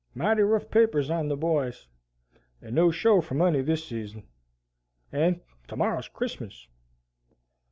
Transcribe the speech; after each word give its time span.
"Mighty 0.15 0.41
rough 0.41 0.71
papers 0.71 1.11
on 1.11 1.27
the 1.27 1.37
boys, 1.37 1.87
and 2.59 2.73
no 2.73 2.89
show 2.89 3.21
for 3.21 3.35
money 3.35 3.61
this 3.61 3.85
season. 3.85 4.27
And 5.11 5.41
tomorrow's 5.67 6.07
Christmas." 6.07 6.67